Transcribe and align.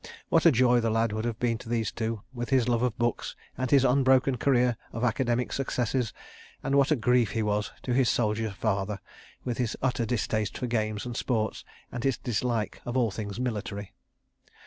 What 0.29 0.47
a 0.47 0.51
joy 0.51 0.79
the 0.79 0.89
lad 0.89 1.11
would 1.13 1.25
have 1.25 1.37
been 1.37 1.59
to 1.59 1.69
these 1.69 1.91
two, 1.91 2.23
with 2.33 2.49
his 2.49 2.67
love 2.67 2.81
of 2.81 2.97
books 2.97 3.35
and 3.55 3.69
his 3.69 3.85
unbroken 3.85 4.35
career 4.37 4.75
of 4.91 5.03
academic 5.03 5.53
successes, 5.53 6.11
and 6.63 6.73
what 6.73 6.89
a 6.89 6.95
grief 6.95 7.33
he 7.33 7.43
was 7.43 7.71
to 7.83 7.93
his 7.93 8.09
soldier 8.09 8.49
father, 8.49 8.99
with 9.45 9.59
his 9.59 9.77
utter 9.79 10.07
distaste 10.07 10.57
for 10.57 10.65
games 10.65 11.05
and 11.05 11.15
sports 11.15 11.63
and 11.91 12.03
his 12.03 12.17
dislike 12.17 12.81
of 12.83 12.97
all 12.97 13.11
things 13.11 13.39
military. 13.39 13.93